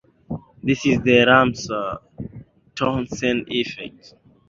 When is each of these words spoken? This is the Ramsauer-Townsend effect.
This 0.63 0.83
is 0.87 0.97
the 1.03 1.17
Ramsauer-Townsend 1.27 3.47
effect. 3.51 4.15